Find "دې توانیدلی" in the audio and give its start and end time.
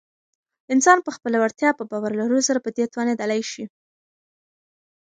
2.75-3.41